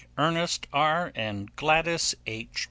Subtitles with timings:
[0.17, 1.11] _Ernest R.
[1.13, 2.57] and Gladys H.